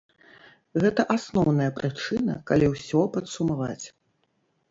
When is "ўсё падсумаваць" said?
2.73-3.85